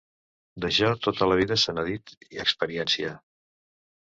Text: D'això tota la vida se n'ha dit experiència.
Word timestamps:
D'això 0.63 0.87
tota 1.07 1.27
la 1.31 1.37
vida 1.41 1.57
se 1.65 1.75
n'ha 1.75 1.83
dit 1.91 2.15
experiència. 2.47 3.15